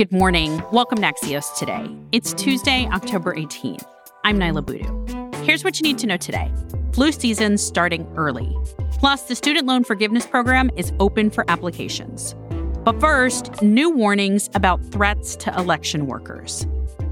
Good 0.00 0.12
morning. 0.12 0.62
Welcome 0.72 1.02
to 1.02 1.12
Axios 1.12 1.54
Today. 1.58 1.94
It's 2.10 2.32
Tuesday, 2.32 2.88
October 2.90 3.34
18th. 3.34 3.84
I'm 4.24 4.38
Niala 4.38 4.64
Boodhoo. 4.64 5.42
Here's 5.44 5.62
what 5.62 5.78
you 5.78 5.82
need 5.82 5.98
to 5.98 6.06
know 6.06 6.16
today. 6.16 6.50
Flu 6.94 7.12
season 7.12 7.58
starting 7.58 8.10
early. 8.16 8.50
Plus, 8.92 9.24
the 9.24 9.34
student 9.34 9.66
loan 9.66 9.84
forgiveness 9.84 10.24
program 10.24 10.70
is 10.74 10.94
open 11.00 11.28
for 11.28 11.44
applications. 11.48 12.34
But 12.82 12.98
first, 12.98 13.60
new 13.60 13.90
warnings 13.90 14.48
about 14.54 14.82
threats 14.86 15.36
to 15.36 15.54
election 15.58 16.06
workers. 16.06 16.66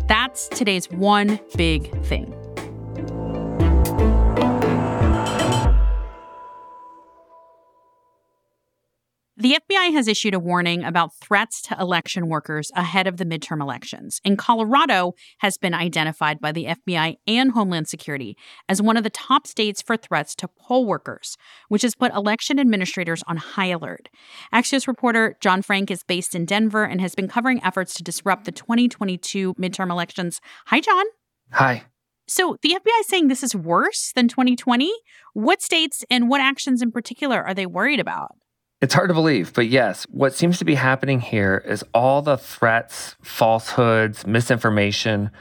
That's 0.07 0.49
today's 0.49 0.91
one 0.91 1.39
big 1.59 1.93
thing. 2.07 2.35
The 9.41 9.57
FBI 9.71 9.93
has 9.93 10.09
issued 10.09 10.35
a 10.35 10.41
warning 10.41 10.83
about 10.83 11.15
threats 11.15 11.63
to 11.63 11.79
election 11.79 12.29
workers 12.29 12.73
ahead 12.75 13.07
of 13.07 13.19
the 13.19 13.25
midterm 13.25 13.63
elections, 13.63 14.21
and 14.25 14.37
Colorado 14.37 15.15
has 15.39 15.57
been 15.57 15.75
identified 15.75 16.41
by 16.41 16.51
the 16.51 16.65
FBI 16.65 17.19
and 17.25 17.53
Homeland 17.53 17.87
Security 17.87 18.37
as 18.69 18.83
one 18.83 18.97
of 18.97 19.05
the 19.05 19.11
top 19.11 19.47
states 19.47 19.81
for 19.81 19.97
threats 19.97 20.35
to 20.35 20.49
poll 20.49 20.87
workers, 20.87 21.37
which 21.69 21.83
has 21.83 21.95
put 21.95 22.13
election 22.15 22.59
administrators 22.59 23.23
on 23.29 23.37
high 23.37 23.69
alert. 23.69 24.09
Axios 24.53 24.89
reporter 24.89 25.37
John 25.41 25.63
Frank 25.63 25.89
is 25.93 26.03
based 26.03 26.35
in 26.35 26.45
Denver 26.45 26.83
and 26.83 27.01
has 27.01 27.15
been 27.15 27.29
covering 27.29 27.63
efforts 27.63 27.95
to 27.95 28.03
disrupt 28.03 28.45
the 28.45 28.51
2022 28.51 29.55
midterm 29.55 29.93
elections. 29.93 30.41
Hi, 30.67 30.81
John. 30.81 31.05
Hi. 31.53 31.85
So 32.27 32.57
the 32.63 32.71
FBI 32.71 33.01
is 33.01 33.07
saying 33.07 33.29
this 33.29 33.45
is 33.45 33.55
worse 33.55 34.11
than 34.17 34.27
2020. 34.27 34.91
What 35.35 35.63
states 35.63 36.05
and 36.11 36.29
what 36.29 36.41
actions 36.41 36.83
in 36.83 36.91
particular 36.91 37.41
are 37.41 37.55
they 37.55 37.67
worried 37.67 38.01
about? 38.01 38.38
It's 38.81 38.95
hard 38.95 39.09
to 39.09 39.15
believe, 39.15 39.55
but 39.55 39.67
yes, 39.67 40.07
what 40.09 40.35
seems 40.35 40.57
to 40.59 40.65
be 40.65 40.77
happening 40.77 41.19
here 41.19 41.65
is 41.67 41.83
all 41.93 42.23
the 42.23 42.37
threats, 42.37 43.17
falsehoods, 43.21 44.25
misinformation 44.25 45.33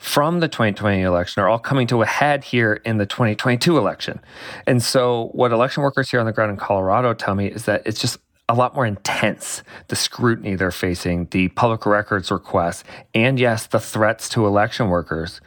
from 0.00 0.40
the 0.40 0.48
2020 0.48 1.02
election 1.02 1.40
are 1.40 1.48
all 1.48 1.60
coming 1.60 1.86
to 1.86 2.02
a 2.02 2.06
head 2.06 2.42
here 2.42 2.80
in 2.84 2.98
the 2.98 3.06
2022 3.06 3.78
election. 3.78 4.18
And 4.66 4.82
so, 4.82 5.30
what 5.34 5.52
election 5.52 5.84
workers 5.84 6.10
here 6.10 6.18
on 6.18 6.26
the 6.26 6.32
ground 6.32 6.50
in 6.50 6.56
Colorado 6.56 7.14
tell 7.14 7.36
me 7.36 7.46
is 7.46 7.64
that 7.66 7.82
it's 7.86 8.00
just 8.00 8.18
a 8.48 8.54
lot 8.54 8.74
more 8.74 8.86
intense 8.86 9.62
the 9.86 9.94
scrutiny 9.94 10.56
they're 10.56 10.72
facing, 10.72 11.26
the 11.26 11.46
public 11.50 11.86
records 11.86 12.32
requests, 12.32 12.82
and 13.14 13.38
yes, 13.38 13.68
the 13.68 13.78
threats 13.78 14.28
to 14.30 14.46
election 14.46 14.88
workers. 14.88 15.40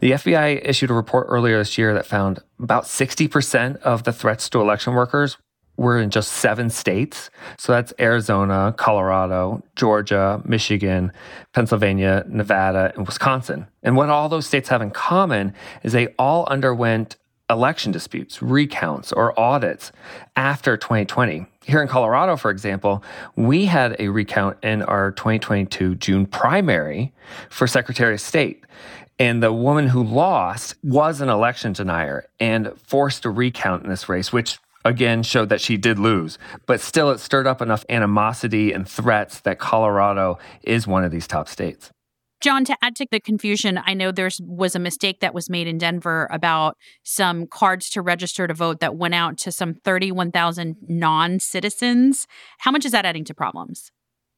The 0.00 0.12
FBI 0.12 0.62
issued 0.64 0.90
a 0.90 0.94
report 0.94 1.26
earlier 1.28 1.58
this 1.58 1.76
year 1.76 1.92
that 1.92 2.06
found 2.06 2.38
about 2.58 2.84
60% 2.84 3.76
of 3.82 4.04
the 4.04 4.12
threats 4.14 4.48
to 4.48 4.60
election 4.62 4.94
workers 4.94 5.36
we're 5.78 6.00
in 6.00 6.10
just 6.10 6.32
seven 6.32 6.68
states. 6.68 7.30
So 7.56 7.72
that's 7.72 7.94
Arizona, 8.00 8.74
Colorado, 8.76 9.62
Georgia, 9.76 10.42
Michigan, 10.44 11.12
Pennsylvania, 11.54 12.24
Nevada, 12.28 12.92
and 12.96 13.06
Wisconsin. 13.06 13.66
And 13.84 13.96
what 13.96 14.10
all 14.10 14.28
those 14.28 14.46
states 14.46 14.68
have 14.68 14.82
in 14.82 14.90
common 14.90 15.54
is 15.84 15.92
they 15.92 16.08
all 16.18 16.46
underwent 16.50 17.16
election 17.48 17.92
disputes, 17.92 18.42
recounts, 18.42 19.12
or 19.12 19.38
audits 19.38 19.92
after 20.36 20.76
2020. 20.76 21.46
Here 21.64 21.80
in 21.80 21.88
Colorado, 21.88 22.36
for 22.36 22.50
example, 22.50 23.04
we 23.36 23.64
had 23.66 23.96
a 24.00 24.08
recount 24.08 24.58
in 24.62 24.82
our 24.82 25.12
2022 25.12 25.94
June 25.94 26.26
primary 26.26 27.12
for 27.50 27.66
Secretary 27.66 28.14
of 28.14 28.20
State. 28.20 28.64
And 29.20 29.42
the 29.42 29.52
woman 29.52 29.88
who 29.88 30.02
lost 30.02 30.74
was 30.82 31.20
an 31.20 31.28
election 31.28 31.72
denier 31.72 32.26
and 32.38 32.72
forced 32.86 33.24
a 33.24 33.30
recount 33.30 33.84
in 33.84 33.90
this 33.90 34.08
race, 34.08 34.32
which 34.32 34.58
again 34.84 35.22
showed 35.22 35.48
that 35.48 35.60
she 35.60 35.76
did 35.76 35.98
lose, 35.98 36.38
but 36.66 36.80
still 36.80 37.10
it 37.10 37.18
stirred 37.18 37.46
up 37.46 37.60
enough 37.60 37.84
animosity 37.88 38.72
and 38.72 38.88
threats 38.88 39.40
that 39.40 39.58
Colorado 39.58 40.38
is 40.62 40.86
one 40.86 41.04
of 41.04 41.10
these 41.10 41.26
top 41.26 41.48
states. 41.48 41.90
John, 42.40 42.64
to 42.66 42.76
add 42.80 42.94
to 42.96 43.06
the 43.10 43.18
confusion, 43.18 43.80
I 43.84 43.94
know 43.94 44.12
there 44.12 44.30
was 44.40 44.76
a 44.76 44.78
mistake 44.78 45.18
that 45.20 45.34
was 45.34 45.50
made 45.50 45.66
in 45.66 45.76
Denver 45.76 46.28
about 46.30 46.76
some 47.02 47.48
cards 47.48 47.90
to 47.90 48.02
register 48.02 48.46
to 48.46 48.54
vote 48.54 48.78
that 48.78 48.94
went 48.94 49.14
out 49.14 49.38
to 49.38 49.50
some 49.50 49.74
31,000 49.74 50.76
non 50.88 51.40
citizens. 51.40 52.28
How 52.58 52.70
much 52.70 52.84
is 52.84 52.92
that 52.92 53.04
adding 53.04 53.24
to 53.24 53.34
problems? 53.34 53.90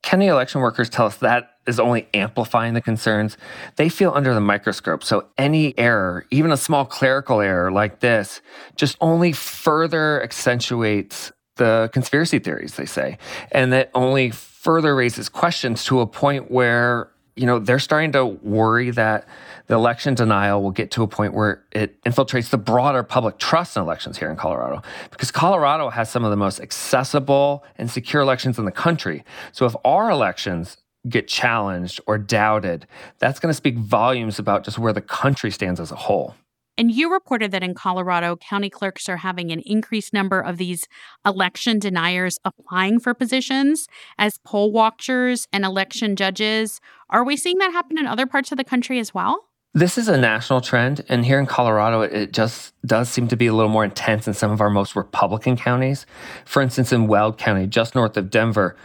County 0.03 0.27
election 0.27 0.61
workers 0.61 0.89
tell 0.89 1.07
us 1.07 1.17
that 1.19 1.57
is 1.67 1.79
only 1.79 2.09
amplifying 2.15 2.75
the 2.75 2.81
concerns. 2.81 3.37
They 3.77 3.89
feel 3.89 4.13
under 4.15 4.35
the 4.35 4.41
microscope. 4.41 5.05
So 5.05 5.27
any 5.37 5.79
error, 5.79 6.27
even 6.31 6.51
a 6.53 6.57
small 6.57 6.85
clerical 6.85 7.41
error 7.41 7.71
like 7.71 8.01
this, 8.01 8.41
just 8.77 8.97
only 9.01 9.33
further 9.33 10.23
accentuates 10.23 11.33
the 11.57 11.91
conspiracy 11.93 12.39
theories, 12.39 12.77
they 12.77 12.87
say. 12.87 13.19
And 13.53 13.73
that 13.73 13.91
only 13.95 14.31
further 14.31 14.97
raises 14.97 15.29
questions 15.29 15.85
to 15.85 16.01
a 16.01 16.07
point 16.07 16.51
where 16.51 17.11
you 17.37 17.47
know, 17.47 17.59
they're 17.59 17.79
starting 17.79 18.13
to 18.13 18.25
worry 18.25 18.91
that 18.91 19.27
the 19.67 19.75
election 19.75 20.15
denial 20.15 20.63
will 20.63 20.71
get 20.71 20.91
to 20.93 21.03
a 21.03 21.09
point 21.09 21.35
where 21.35 21.65
it 21.73 22.03
infiltrates 22.03 22.51
the 22.51 22.59
broader 22.59 23.03
public 23.03 23.39
trust 23.39 23.77
in 23.77 23.83
elections 23.83 24.19
here 24.19 24.31
in 24.31 24.37
Colorado. 24.37 24.83
Because 25.11 25.31
Colorado 25.31 25.91
has 25.91 26.11
some 26.11 26.25
of 26.25 26.31
the 26.31 26.37
most 26.37 26.61
accessible 26.61 27.65
and 27.79 27.91
secure 27.91 28.23
elections 28.23 28.59
in 28.59 28.65
the 28.65 28.73
country. 28.73 29.25
So 29.53 29.67
if 29.67 29.75
our 29.85 30.11
elections 30.11 30.77
get 31.09 31.29
challenged 31.29 32.01
or 32.07 32.19
doubted, 32.19 32.87
that's 33.19 33.41
going 33.41 33.51
to 33.51 33.55
speak 33.55 33.79
volumes 33.79 34.39
about 34.39 34.65
just 34.65 34.79
where 34.79 34.93
the 34.93 35.01
country 35.01 35.51
stands 35.51 35.81
as 35.81 35.91
a 35.91 35.97
whole. 35.97 36.35
And 36.81 36.91
you 36.91 37.13
reported 37.13 37.51
that 37.51 37.63
in 37.63 37.75
Colorado, 37.75 38.37
county 38.37 38.71
clerks 38.71 39.07
are 39.07 39.19
having 39.19 39.51
an 39.53 39.61
increased 39.67 40.15
number 40.15 40.41
of 40.41 40.57
these 40.57 40.87
election 41.27 41.79
deniers 41.79 42.39
applying 42.43 43.01
for 43.01 43.13
positions 43.13 43.87
as 44.17 44.39
poll 44.47 44.73
watchers 44.73 45.47
and 45.53 45.67
election 45.67 46.17
judges. 46.17 46.81
Are 47.11 47.25
we 47.25 47.37
seeing 47.37 47.59
that 47.59 47.73
happen 47.73 47.99
in 47.99 48.07
other 48.07 48.27
parts 48.27 48.53
of 48.53 48.59
the 48.59 48.65
country 48.65 49.01
as 49.01 49.13
well? 49.13 49.47
This 49.75 49.99
is 49.99 50.09
a 50.09 50.17
national 50.17 50.61
trend, 50.61 51.05
and 51.09 51.25
here 51.25 51.39
in 51.39 51.47
Colorado, 51.47 52.03
it 52.03 52.33
just 52.33 52.73
does 52.85 53.09
seem 53.09 53.29
to 53.29 53.37
be 53.37 53.47
a 53.47 53.53
little 53.53 53.71
more 53.71 53.85
intense 53.85 54.27
in 54.27 54.35
some 54.35 54.51
of 54.51 54.61
our 54.61 54.71
most 54.71 54.97
Republican 54.97 55.57
counties. 55.57 56.07
For 56.45 56.61
instance, 56.63 56.93
in 56.93 57.07
Weld 57.07 57.39
County, 57.39 57.69
just 57.69 57.95
north 57.95 58.17
of 58.17 58.31
Denver, 58.31 58.77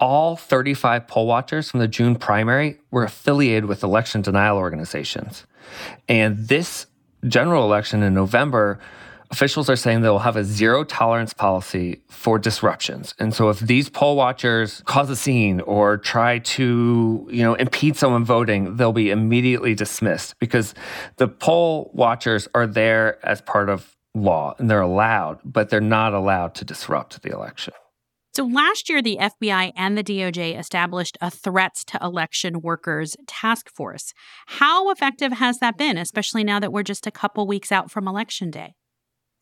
all 0.00 0.36
35 0.36 1.06
poll 1.06 1.26
watchers 1.26 1.70
from 1.70 1.80
the 1.80 1.88
June 1.88 2.16
primary 2.16 2.78
were 2.90 3.04
affiliated 3.04 3.66
with 3.66 3.82
election 3.82 4.20
denial 4.20 4.58
organizations. 4.58 5.46
And 6.08 6.48
this 6.48 6.86
general 7.26 7.64
election 7.64 8.02
in 8.02 8.12
November, 8.12 8.78
officials 9.34 9.68
are 9.68 9.74
saying 9.74 10.02
they 10.02 10.08
will 10.08 10.20
have 10.20 10.36
a 10.36 10.44
zero 10.44 10.84
tolerance 10.84 11.34
policy 11.34 12.00
for 12.08 12.38
disruptions. 12.38 13.16
And 13.18 13.34
so 13.34 13.50
if 13.50 13.58
these 13.58 13.88
poll 13.88 14.14
watchers 14.14 14.80
cause 14.86 15.10
a 15.10 15.16
scene 15.16 15.60
or 15.62 15.98
try 15.98 16.38
to, 16.38 17.28
you 17.28 17.42
know, 17.42 17.54
impede 17.54 17.96
someone 17.96 18.24
voting, 18.24 18.76
they'll 18.76 18.92
be 18.92 19.10
immediately 19.10 19.74
dismissed 19.74 20.38
because 20.38 20.72
the 21.16 21.26
poll 21.26 21.90
watchers 21.94 22.46
are 22.54 22.68
there 22.68 23.18
as 23.26 23.40
part 23.40 23.68
of 23.68 23.96
law 24.14 24.54
and 24.58 24.70
they're 24.70 24.80
allowed, 24.80 25.40
but 25.44 25.68
they're 25.68 25.80
not 25.80 26.14
allowed 26.14 26.54
to 26.54 26.64
disrupt 26.64 27.20
the 27.22 27.30
election. 27.30 27.74
So 28.36 28.44
last 28.44 28.88
year, 28.88 29.02
the 29.02 29.18
FBI 29.20 29.72
and 29.76 29.98
the 29.98 30.04
DOJ 30.04 30.56
established 30.56 31.18
a 31.20 31.30
threats 31.30 31.84
to 31.86 31.98
election 32.00 32.60
workers 32.60 33.16
task 33.26 33.68
force. 33.74 34.12
How 34.46 34.90
effective 34.92 35.32
has 35.32 35.58
that 35.58 35.76
been, 35.76 35.98
especially 35.98 36.44
now 36.44 36.60
that 36.60 36.72
we're 36.72 36.84
just 36.84 37.06
a 37.06 37.10
couple 37.10 37.48
weeks 37.48 37.72
out 37.72 37.90
from 37.90 38.06
Election 38.06 38.52
Day? 38.52 38.74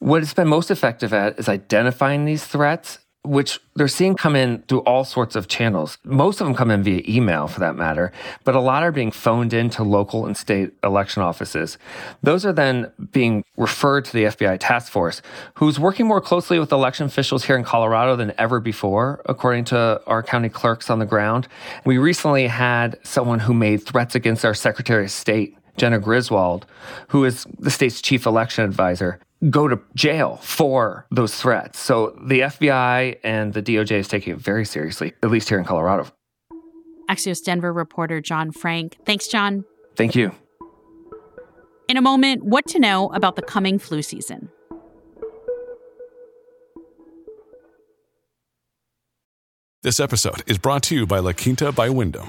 What 0.02 0.20
it's 0.20 0.34
been 0.34 0.48
most 0.48 0.72
effective 0.72 1.14
at 1.14 1.38
is 1.38 1.48
identifying 1.48 2.24
these 2.24 2.44
threats 2.44 2.98
which 3.22 3.60
they're 3.76 3.86
seeing 3.86 4.16
come 4.16 4.34
in 4.34 4.62
through 4.62 4.80
all 4.80 5.04
sorts 5.04 5.36
of 5.36 5.46
channels. 5.46 5.96
Most 6.02 6.40
of 6.40 6.46
them 6.48 6.56
come 6.56 6.72
in 6.72 6.82
via 6.82 7.04
email 7.06 7.46
for 7.46 7.60
that 7.60 7.76
matter, 7.76 8.10
but 8.42 8.56
a 8.56 8.60
lot 8.60 8.82
are 8.82 8.90
being 8.90 9.12
phoned 9.12 9.52
into 9.52 9.84
local 9.84 10.26
and 10.26 10.36
state 10.36 10.72
election 10.82 11.22
offices. 11.22 11.78
Those 12.20 12.44
are 12.44 12.52
then 12.52 12.90
being 13.12 13.44
referred 13.56 14.04
to 14.06 14.12
the 14.12 14.24
FBI 14.24 14.58
task 14.58 14.90
force, 14.90 15.22
who's 15.54 15.78
working 15.78 16.08
more 16.08 16.20
closely 16.20 16.58
with 16.58 16.72
election 16.72 17.06
officials 17.06 17.44
here 17.44 17.54
in 17.54 17.62
Colorado 17.62 18.16
than 18.16 18.32
ever 18.38 18.58
before, 18.58 19.22
according 19.26 19.66
to 19.66 20.02
our 20.08 20.24
county 20.24 20.48
clerks 20.48 20.90
on 20.90 20.98
the 20.98 21.06
ground. 21.06 21.46
We 21.84 21.98
recently 21.98 22.48
had 22.48 22.98
someone 23.04 23.38
who 23.38 23.54
made 23.54 23.86
threats 23.86 24.16
against 24.16 24.44
our 24.44 24.54
Secretary 24.54 25.04
of 25.04 25.12
State 25.12 25.56
Jena 25.76 26.00
Griswold, 26.00 26.66
who 27.10 27.24
is 27.24 27.46
the 27.60 27.70
state's 27.70 28.02
chief 28.02 28.26
election 28.26 28.64
advisor 28.64 29.20
go 29.50 29.68
to 29.68 29.80
jail 29.94 30.36
for 30.42 31.06
those 31.10 31.34
threats. 31.34 31.78
So 31.78 32.16
the 32.26 32.40
FBI 32.40 33.18
and 33.24 33.52
the 33.52 33.62
DOJ 33.62 33.92
is 33.92 34.08
taking 34.08 34.34
it 34.34 34.38
very 34.38 34.64
seriously, 34.64 35.14
at 35.22 35.30
least 35.30 35.48
here 35.48 35.58
in 35.58 35.64
Colorado. 35.64 36.08
Axios 37.10 37.42
Denver 37.42 37.72
reporter 37.72 38.20
John 38.20 38.52
Frank. 38.52 38.96
Thanks, 39.04 39.28
John. 39.28 39.64
Thank 39.96 40.14
you. 40.14 40.32
In 41.88 41.96
a 41.96 42.02
moment, 42.02 42.44
what 42.44 42.66
to 42.68 42.78
know 42.78 43.08
about 43.08 43.36
the 43.36 43.42
coming 43.42 43.78
flu 43.78 44.02
season. 44.02 44.48
This 49.82 49.98
episode 49.98 50.44
is 50.46 50.58
brought 50.58 50.84
to 50.84 50.94
you 50.94 51.06
by 51.06 51.18
La 51.18 51.32
Quinta 51.32 51.72
by 51.72 51.90
Wyndham. 51.90 52.28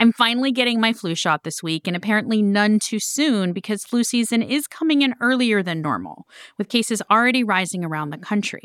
I'm 0.00 0.12
finally 0.12 0.50
getting 0.50 0.80
my 0.80 0.92
flu 0.92 1.14
shot 1.14 1.44
this 1.44 1.62
week, 1.62 1.86
and 1.86 1.96
apparently 1.96 2.42
none 2.42 2.78
too 2.78 2.98
soon 2.98 3.52
because 3.52 3.84
flu 3.84 4.02
season 4.02 4.42
is 4.42 4.66
coming 4.66 5.02
in 5.02 5.14
earlier 5.20 5.62
than 5.62 5.80
normal, 5.80 6.26
with 6.58 6.68
cases 6.68 7.00
already 7.10 7.44
rising 7.44 7.84
around 7.84 8.10
the 8.10 8.18
country. 8.18 8.64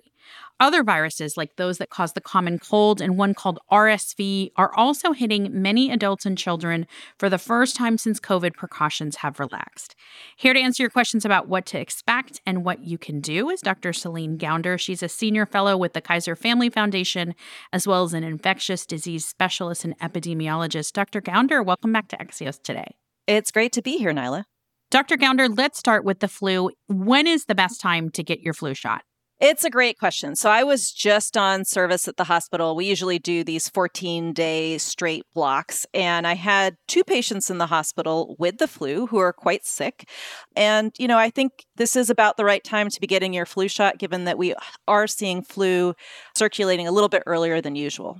Other 0.62 0.84
viruses, 0.84 1.38
like 1.38 1.56
those 1.56 1.78
that 1.78 1.90
cause 1.90 2.12
the 2.12 2.20
common 2.20 2.60
cold 2.60 3.00
and 3.00 3.18
one 3.18 3.34
called 3.34 3.60
RSV, 3.72 4.52
are 4.58 4.76
also 4.76 5.14
hitting 5.14 5.62
many 5.62 5.90
adults 5.90 6.26
and 6.26 6.38
children 6.38 6.86
for 7.18 7.30
the 7.30 7.38
first 7.38 7.78
time 7.78 7.98
since 7.98 8.20
COVID 8.20 8.56
precautions 8.56 9.18
have 9.18 9.40
relaxed. 9.40 9.96
Here 10.36 10.54
to 10.54 10.60
answer 10.60 10.84
your 10.84 10.90
questions 10.90 11.24
about 11.24 11.48
what 11.48 11.66
to 11.68 11.80
expect 11.80 12.42
and 12.46 12.66
what 12.66 12.84
you 12.84 12.98
can 12.98 13.22
do 13.22 13.50
is 13.50 13.62
Dr. 13.62 13.94
Celine 13.94 14.38
Gounder. 14.38 14.78
She's 14.78 15.02
a 15.02 15.08
senior 15.08 15.46
fellow 15.46 15.78
with 15.78 15.94
the 15.94 16.02
Kaiser 16.02 16.36
Family 16.36 16.70
Foundation, 16.70 17.36
as 17.72 17.88
well 17.88 18.04
as 18.04 18.14
an 18.14 18.26
infectious 18.26 18.86
disease 18.86 19.26
specialist 19.26 19.86
and 19.86 19.98
epidemiologist. 20.00 20.92
Dr. 20.92 21.22
Gounder, 21.22 21.64
welcome 21.64 21.94
back 21.94 22.10
to 22.10 22.18
Axios 22.18 22.62
today. 22.62 22.96
It's 23.28 23.52
great 23.52 23.72
to 23.74 23.82
be 23.82 23.98
here, 23.98 24.12
Niala. 24.12 24.44
Dr. 24.92 25.16
Gounder, 25.16 25.56
let's 25.56 25.80
start 25.80 26.04
with 26.04 26.20
the 26.20 26.28
flu. 26.28 26.72
When 26.88 27.28
is 27.28 27.46
the 27.46 27.56
best 27.56 27.80
time 27.80 28.10
to 28.10 28.24
get 28.24 28.42
your 28.42 28.54
flu 28.54 28.74
shot? 28.74 29.04
It's 29.42 29.64
a 29.64 29.70
great 29.70 29.98
question. 29.98 30.36
So 30.36 30.50
I 30.50 30.66
was 30.66 30.92
just 30.92 31.38
on 31.38 31.64
service 31.64 32.10
at 32.10 32.18
the 32.18 32.26
hospital. 32.26 32.76
We 32.76 32.86
usually 32.86 33.20
do 33.20 33.42
these 33.42 33.70
14 33.70 34.34
day 34.34 34.78
straight 34.78 35.24
blocks. 35.34 35.86
And 35.94 36.28
I 36.28 36.36
had 36.36 36.76
two 36.90 37.06
patients 37.06 37.50
in 37.50 37.58
the 37.58 37.68
hospital 37.68 38.36
with 38.38 38.58
the 38.58 38.68
flu 38.68 39.08
who 39.08 39.18
are 39.18 39.32
quite 39.32 39.66
sick. 39.66 40.10
And, 40.58 40.92
you 41.00 41.08
know, 41.08 41.18
I 41.18 41.30
think 41.30 41.54
this 41.78 41.96
is 41.96 42.10
about 42.10 42.36
the 42.36 42.44
right 42.44 42.62
time 42.66 42.90
to 42.90 43.00
be 43.00 43.08
getting 43.08 43.34
your 43.34 43.46
flu 43.46 43.70
shot, 43.70 43.98
given 43.98 44.26
that 44.26 44.38
we 44.38 44.56
are 44.90 45.08
seeing 45.08 45.42
flu 45.42 45.94
circulating 46.36 46.86
a 46.86 46.92
little 46.92 47.08
bit 47.08 47.24
earlier 47.26 47.62
than 47.62 47.78
usual. 47.78 48.20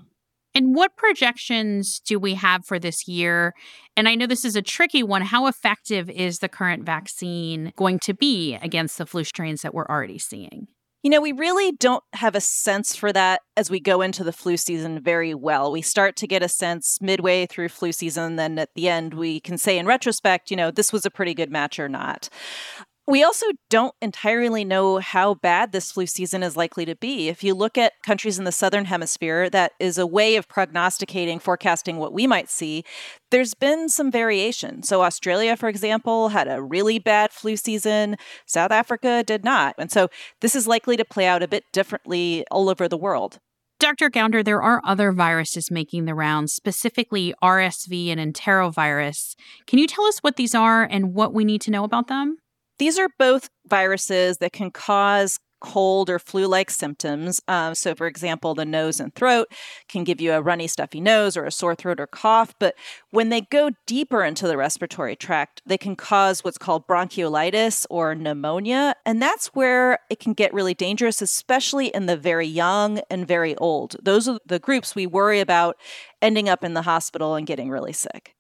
And 0.56 0.74
what 0.74 0.96
projections 0.96 2.00
do 2.00 2.18
we 2.18 2.36
have 2.36 2.66
for 2.66 2.80
this 2.80 3.10
year? 3.10 3.54
And 3.98 4.08
I 4.08 4.16
know 4.16 4.26
this 4.26 4.46
is 4.46 4.56
a 4.56 4.62
tricky 4.62 5.04
one. 5.04 5.24
How 5.24 5.48
effective 5.48 6.10
is 6.10 6.40
the 6.40 6.50
current 6.50 6.86
vaccine 6.86 7.74
going 7.76 8.00
to 8.00 8.14
be 8.14 8.56
against 8.56 8.98
the 8.98 9.06
flu 9.06 9.26
strains 9.26 9.64
that 9.64 9.74
we're 9.74 9.86
already 9.86 10.18
seeing? 10.18 10.68
You 11.02 11.10
know, 11.10 11.22
we 11.22 11.32
really 11.32 11.72
don't 11.72 12.04
have 12.12 12.36
a 12.36 12.42
sense 12.42 12.94
for 12.94 13.14
that 13.14 13.42
as 13.56 13.70
we 13.70 13.80
go 13.80 14.02
into 14.02 14.22
the 14.22 14.34
flu 14.34 14.58
season 14.58 15.00
very 15.02 15.34
well. 15.34 15.72
We 15.72 15.82
start 15.82 16.18
to 16.18 16.28
get 16.28 16.44
a 16.44 16.50
sense 16.50 16.98
midway 17.02 17.46
through 17.46 17.70
flu 17.70 17.94
season, 17.94 18.36
then 18.36 18.60
at 18.60 18.74
the 18.76 18.90
end, 18.90 19.14
we 19.14 19.40
can 19.40 19.58
say 19.58 19.78
in 19.78 19.86
retrospect, 19.86 20.52
you 20.52 20.58
know, 20.58 20.72
this 20.72 20.92
was 20.92 21.06
a 21.06 21.10
pretty 21.10 21.34
good 21.34 21.50
match 21.50 21.80
or 21.80 21.88
not. 21.88 22.28
We 23.10 23.24
also 23.24 23.48
don't 23.72 23.96
entirely 24.04 24.64
know 24.64 25.00
how 25.00 25.34
bad 25.34 25.72
this 25.72 25.92
flu 25.92 26.06
season 26.06 26.44
is 26.44 26.56
likely 26.56 26.86
to 26.86 26.96
be. 26.96 27.28
If 27.28 27.44
you 27.44 27.56
look 27.56 27.76
at 27.76 27.94
countries 28.04 28.38
in 28.38 28.46
the 28.46 28.52
southern 28.52 28.86
hemisphere, 28.86 29.50
that 29.50 29.72
is 29.80 29.98
a 29.98 30.06
way 30.06 30.36
of 30.36 30.48
prognosticating, 30.48 31.40
forecasting 31.40 31.98
what 31.98 32.14
we 32.14 32.28
might 32.28 32.52
see. 32.52 32.84
There's 33.32 33.56
been 33.56 33.90
some 33.90 34.12
variation. 34.12 34.84
So, 34.84 35.02
Australia, 35.02 35.58
for 35.58 35.68
example, 35.68 36.30
had 36.30 36.48
a 36.48 36.62
really 36.62 37.00
bad 37.00 37.32
flu 37.32 37.58
season. 37.58 38.16
South 38.46 38.70
Africa 38.70 39.24
did 39.24 39.44
not. 39.44 39.74
And 39.80 39.92
so, 39.92 40.10
this 40.42 40.56
is 40.56 40.68
likely 40.68 40.96
to 40.96 41.04
play 41.04 41.26
out 41.26 41.42
a 41.42 41.48
bit 41.48 41.64
differently 41.74 42.46
all 42.52 42.70
over 42.70 42.88
the 42.88 42.96
world. 42.96 43.40
Dr. 43.80 44.12
Gounder, 44.12 44.44
there 44.44 44.62
are 44.62 44.84
other 44.86 45.12
viruses 45.12 45.72
making 45.72 46.06
the 46.06 46.14
rounds, 46.14 46.54
specifically 46.54 47.34
RSV 47.42 48.16
and 48.16 48.20
enterovirus. 48.36 49.34
Can 49.66 49.80
you 49.80 49.88
tell 49.88 50.06
us 50.06 50.20
what 50.20 50.36
these 50.36 50.54
are 50.54 50.84
and 50.84 51.16
what 51.16 51.34
we 51.34 51.44
need 51.44 51.62
to 51.62 51.72
know 51.72 51.84
about 51.84 52.08
them? 52.08 52.38
These 52.80 52.98
are 52.98 53.10
both 53.20 53.50
viruses 53.68 54.38
that 54.38 54.54
can 54.54 54.72
cause 54.72 55.40
cold 55.60 56.10
or 56.10 56.20
flu 56.20 56.48
like 56.48 56.70
symptoms. 56.70 57.42
Um, 57.48 57.76
so, 57.76 57.94
for 57.94 58.08
example, 58.08 58.56
the 58.56 58.66
nose 58.66 59.00
and 59.00 59.14
throat 59.14 59.48
can 59.88 60.04
give 60.04 60.22
you 60.22 60.32
a 60.34 60.42
runny, 60.42 60.68
stuffy 60.68 61.02
nose 61.02 61.36
or 61.36 61.46
a 61.46 61.52
sore 61.52 61.76
throat 61.76 62.00
or 62.00 62.08
cough. 62.08 62.54
But 62.60 62.76
when 63.12 63.30
they 63.30 63.42
go 63.42 63.72
deeper 63.86 64.24
into 64.24 64.48
the 64.48 64.58
respiratory 64.58 65.16
tract, 65.16 65.62
they 65.66 65.78
can 65.78 65.96
cause 65.96 66.44
what's 66.44 66.58
called 66.58 66.88
bronchiolitis 66.88 67.86
or 67.90 68.16
pneumonia. 68.16 68.96
And 69.06 69.22
that's 69.22 69.48
where 69.48 70.00
it 70.10 70.20
can 70.20 70.34
get 70.34 70.54
really 70.54 70.74
dangerous, 70.74 71.22
especially 71.22 71.88
in 71.88 72.06
the 72.06 72.18
very 72.18 72.48
young 72.48 73.02
and 73.10 73.28
very 73.28 73.56
old. 73.58 73.96
Those 74.02 74.28
are 74.28 74.40
the 74.46 74.60
groups 74.60 74.96
we 74.96 75.06
worry 75.06 75.40
about 75.40 75.78
ending 76.22 76.50
up 76.50 76.64
in 76.64 76.74
the 76.74 76.84
hospital 76.84 77.36
and 77.36 77.46
getting 77.46 77.70
really 77.70 77.94
sick. 77.94 78.36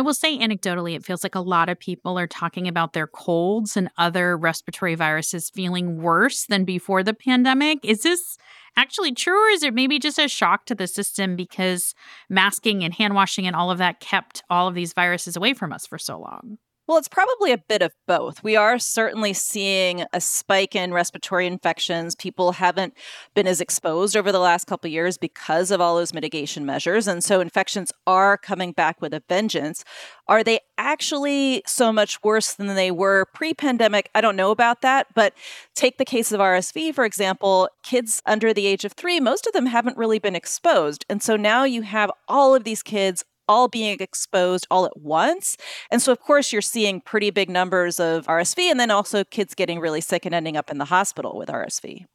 I 0.00 0.02
will 0.02 0.14
say 0.14 0.38
anecdotally, 0.38 0.94
it 0.96 1.04
feels 1.04 1.22
like 1.22 1.34
a 1.34 1.40
lot 1.40 1.68
of 1.68 1.78
people 1.78 2.18
are 2.18 2.26
talking 2.26 2.66
about 2.66 2.94
their 2.94 3.06
colds 3.06 3.76
and 3.76 3.90
other 3.98 4.34
respiratory 4.34 4.94
viruses 4.94 5.50
feeling 5.50 6.00
worse 6.00 6.46
than 6.46 6.64
before 6.64 7.02
the 7.02 7.12
pandemic. 7.12 7.80
Is 7.84 8.02
this 8.02 8.38
actually 8.78 9.12
true, 9.12 9.46
or 9.46 9.50
is 9.50 9.62
it 9.62 9.74
maybe 9.74 9.98
just 9.98 10.18
a 10.18 10.26
shock 10.26 10.64
to 10.64 10.74
the 10.74 10.86
system 10.86 11.36
because 11.36 11.94
masking 12.30 12.82
and 12.82 12.94
hand 12.94 13.14
washing 13.14 13.46
and 13.46 13.54
all 13.54 13.70
of 13.70 13.76
that 13.76 14.00
kept 14.00 14.42
all 14.48 14.68
of 14.68 14.74
these 14.74 14.94
viruses 14.94 15.36
away 15.36 15.52
from 15.52 15.70
us 15.70 15.86
for 15.86 15.98
so 15.98 16.18
long? 16.18 16.56
Well, 16.90 16.98
it's 16.98 17.06
probably 17.06 17.52
a 17.52 17.58
bit 17.58 17.82
of 17.82 17.92
both. 18.08 18.42
We 18.42 18.56
are 18.56 18.76
certainly 18.80 19.32
seeing 19.32 20.06
a 20.12 20.20
spike 20.20 20.74
in 20.74 20.92
respiratory 20.92 21.46
infections. 21.46 22.16
People 22.16 22.50
haven't 22.50 22.94
been 23.32 23.46
as 23.46 23.60
exposed 23.60 24.16
over 24.16 24.32
the 24.32 24.40
last 24.40 24.66
couple 24.66 24.90
years 24.90 25.16
because 25.16 25.70
of 25.70 25.80
all 25.80 25.94
those 25.94 26.12
mitigation 26.12 26.66
measures. 26.66 27.06
And 27.06 27.22
so 27.22 27.40
infections 27.40 27.92
are 28.08 28.36
coming 28.36 28.72
back 28.72 29.00
with 29.00 29.14
a 29.14 29.22
vengeance. 29.28 29.84
Are 30.26 30.42
they 30.42 30.58
actually 30.78 31.62
so 31.64 31.92
much 31.92 32.20
worse 32.24 32.54
than 32.54 32.74
they 32.74 32.90
were 32.90 33.26
pre 33.34 33.54
pandemic? 33.54 34.10
I 34.12 34.20
don't 34.20 34.34
know 34.34 34.50
about 34.50 34.82
that. 34.82 35.06
But 35.14 35.34
take 35.76 35.96
the 35.96 36.04
case 36.04 36.32
of 36.32 36.40
RSV, 36.40 36.92
for 36.92 37.04
example, 37.04 37.68
kids 37.84 38.20
under 38.26 38.52
the 38.52 38.66
age 38.66 38.84
of 38.84 38.94
three, 38.94 39.20
most 39.20 39.46
of 39.46 39.52
them 39.52 39.66
haven't 39.66 39.96
really 39.96 40.18
been 40.18 40.34
exposed. 40.34 41.06
And 41.08 41.22
so 41.22 41.36
now 41.36 41.62
you 41.62 41.82
have 41.82 42.10
all 42.26 42.52
of 42.52 42.64
these 42.64 42.82
kids 42.82 43.24
all 43.50 43.66
being 43.66 43.98
exposed 43.98 44.66
all 44.70 44.86
at 44.86 44.96
once. 44.96 45.56
And 45.90 46.00
so, 46.00 46.12
of 46.12 46.20
course, 46.20 46.52
you're 46.52 46.62
seeing 46.62 47.00
pretty 47.00 47.30
big 47.30 47.50
numbers 47.50 47.98
of 47.98 48.26
RSV 48.26 48.70
and 48.70 48.78
then 48.78 48.92
also 48.92 49.24
kids 49.24 49.54
getting 49.54 49.80
really 49.80 50.00
sick 50.00 50.24
and 50.24 50.34
ending 50.34 50.56
up 50.56 50.70
in 50.70 50.78
the 50.78 50.84
hospital 50.84 51.36
with 51.36 51.48
RSV. 51.48 52.06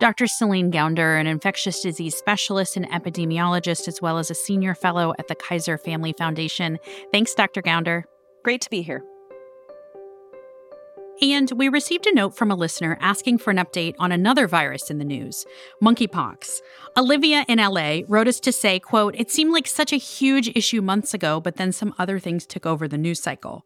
Dr. 0.00 0.26
Celine 0.26 0.72
Gounder, 0.72 1.20
an 1.20 1.28
infectious 1.28 1.80
disease 1.80 2.16
specialist 2.16 2.76
and 2.76 2.88
epidemiologist, 2.88 3.86
as 3.86 4.00
well 4.02 4.18
as 4.18 4.30
a 4.30 4.34
senior 4.34 4.74
fellow 4.74 5.14
at 5.18 5.28
the 5.28 5.36
Kaiser 5.36 5.78
Family 5.78 6.12
Foundation. 6.18 6.78
Thanks, 7.12 7.34
Dr. 7.34 7.62
Gounder. 7.62 8.02
Great 8.42 8.62
to 8.62 8.70
be 8.70 8.82
here. 8.82 9.04
And 11.22 11.52
we 11.52 11.68
received 11.68 12.08
a 12.08 12.14
note 12.14 12.36
from 12.36 12.50
a 12.50 12.56
listener 12.56 12.98
asking 13.00 13.38
for 13.38 13.52
an 13.52 13.56
update 13.56 13.94
on 14.00 14.10
another 14.10 14.48
virus 14.48 14.90
in 14.90 14.98
the 14.98 15.04
news, 15.04 15.46
monkeypox. 15.80 16.58
Olivia 16.96 17.44
in 17.46 17.60
LA 17.60 18.00
wrote 18.08 18.26
us 18.26 18.40
to 18.40 18.50
say, 18.50 18.80
quote, 18.80 19.14
"It 19.16 19.30
seemed 19.30 19.52
like 19.52 19.68
such 19.68 19.92
a 19.92 19.96
huge 19.96 20.50
issue 20.56 20.82
months 20.82 21.14
ago, 21.14 21.40
but 21.40 21.58
then 21.58 21.70
some 21.70 21.94
other 21.96 22.18
things 22.18 22.44
took 22.44 22.66
over 22.66 22.88
the 22.88 22.98
news 22.98 23.22
cycle." 23.22 23.64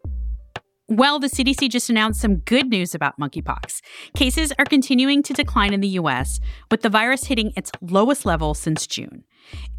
Well, 0.86 1.18
the 1.18 1.28
CDC 1.28 1.68
just 1.68 1.88
announced 1.88 2.20
some 2.20 2.36
good 2.36 2.68
news 2.68 2.94
about 2.94 3.18
monkeypox. 3.18 3.80
Cases 4.14 4.52
are 4.58 4.66
continuing 4.66 5.22
to 5.22 5.32
decline 5.32 5.72
in 5.72 5.80
the 5.80 5.98
US, 6.00 6.38
with 6.70 6.82
the 6.82 6.90
virus 6.90 7.24
hitting 7.24 7.52
its 7.56 7.72
lowest 7.80 8.26
level 8.26 8.52
since 8.52 8.86
June. 8.86 9.24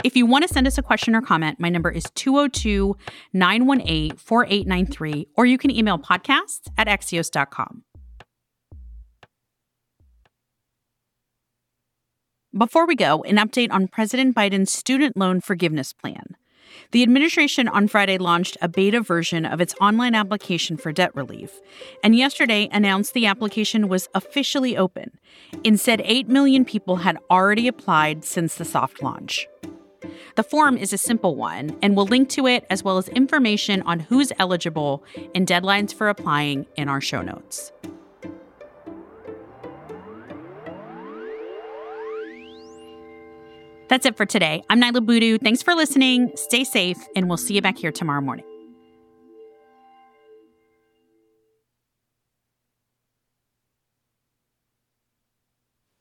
If 0.04 0.16
you 0.16 0.26
want 0.26 0.48
to 0.48 0.54
send 0.54 0.68
us 0.68 0.78
a 0.78 0.82
question 0.82 1.16
or 1.16 1.22
comment, 1.22 1.60
my 1.60 1.70
number 1.70 1.92
is 1.92 2.06
202 2.16 2.96
918 3.34 4.16
4893, 4.16 5.28
or 5.36 5.46
you 5.46 5.58
can 5.58 5.72
email 5.72 5.98
podcasts 5.98 6.68
at 6.78 6.88
axios.com. 6.88 7.84
Before 12.58 12.88
we 12.88 12.96
go, 12.96 13.22
an 13.24 13.36
update 13.36 13.72
on 13.72 13.88
President 13.88 14.36
Biden's 14.36 14.72
student 14.72 15.16
loan 15.16 15.42
forgiveness 15.42 15.94
plan. 15.94 16.36
The 16.92 17.04
administration 17.04 17.68
on 17.68 17.88
Friday 17.88 18.18
launched 18.18 18.58
a 18.62 18.68
beta 18.68 19.02
version 19.02 19.46
of 19.46 19.62
its 19.62 19.76
online 19.82 20.16
application 20.16 20.78
for 20.78 20.92
debt 20.92 21.16
relief, 21.16 21.60
and 22.04 22.16
yesterday 22.16 22.70
announced 22.72 23.14
the 23.14 23.26
application 23.26 23.88
was 23.88 24.10
officially 24.14 24.78
open. 24.78 25.18
Instead, 25.64 26.02
8 26.04 26.28
million 26.28 26.66
people 26.66 26.98
had 26.98 27.18
already 27.30 27.68
applied 27.68 28.24
since 28.24 28.56
the 28.56 28.66
soft 28.66 29.02
launch. 29.02 29.48
The 30.36 30.44
form 30.44 30.78
is 30.78 30.94
a 30.94 30.98
simple 30.98 31.36
one, 31.36 31.78
and 31.82 31.96
we'll 31.96 32.06
link 32.06 32.30
to 32.30 32.48
it 32.48 32.66
as 32.70 32.84
well 32.84 32.98
as 32.98 33.10
information 33.10 33.82
on 33.84 34.00
who's 34.00 34.32
eligible 34.38 35.04
and 35.34 35.48
deadlines 35.48 35.94
for 35.94 36.10
applying 36.10 36.66
in 36.76 36.90
our 36.90 37.02
show 37.02 37.22
notes. 37.22 37.72
That's 43.90 44.06
it 44.06 44.18
for 44.18 44.26
today. 44.26 44.64
I'm 44.70 44.82
Niala 44.82 45.06
Boodhoo. 45.06 45.38
Thanks 45.38 45.64
for 45.64 45.74
listening. 45.74 46.32
Stay 46.36 46.64
safe, 46.64 46.98
and 47.16 47.28
we'll 47.28 47.38
see 47.38 47.56
you 47.56 47.62
back 47.62 47.78
here 47.78 47.92
tomorrow 47.92 48.22
morning. 48.22 48.46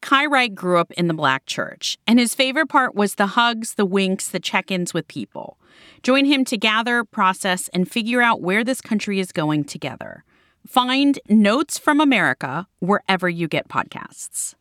Kai 0.03 0.27
Wright 0.27 0.55
grew 0.55 0.79
up 0.79 0.93
in 0.93 1.09
the 1.09 1.15
black 1.15 1.47
church, 1.47 1.99
and 2.07 2.21
his 2.21 2.33
favorite 2.33 2.69
part 2.69 2.95
was 2.95 3.17
the 3.17 3.27
hugs, 3.27 3.75
the 3.75 3.85
winks, 3.85 4.29
the 4.29 4.39
check 4.39 4.71
ins 4.71 4.95
with 4.95 5.09
people. 5.09 5.59
Join 6.05 6.27
him 6.27 6.45
to 6.45 6.57
gather, 6.57 7.03
process, 7.03 7.69
and 7.75 7.91
figure 7.91 8.23
out 8.23 8.41
where 8.41 8.63
this 8.63 8.81
country 8.81 9.19
is 9.19 9.33
going 9.33 9.65
together. 9.65 10.25
Find 10.65 11.19
Notes 11.29 11.77
from 11.77 12.01
America 12.01 12.69
wherever 12.79 13.29
you 13.29 13.49
get 13.49 13.69
podcasts. 13.69 14.55